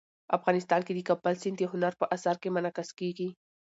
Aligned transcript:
افغانستان 0.37 0.81
کې 0.83 0.93
د 0.95 0.99
کابل 1.09 1.33
سیند 1.41 1.57
د 1.59 1.63
هنر 1.71 1.93
په 1.99 2.05
اثار 2.15 2.35
کې 2.41 2.53
منعکس 2.55 2.89
کېږي. 2.99 3.29